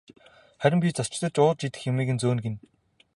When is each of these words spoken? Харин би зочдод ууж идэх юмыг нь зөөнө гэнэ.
Харин 0.63 0.81
би 0.83 0.93
зочдод 0.99 1.35
ууж 1.43 1.59
идэх 1.67 1.81
юмыг 1.91 2.09
нь 2.11 2.21
зөөнө 2.21 2.41
гэнэ. 2.43 2.57